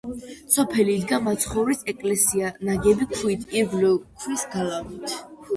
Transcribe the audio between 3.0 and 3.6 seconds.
ქვით,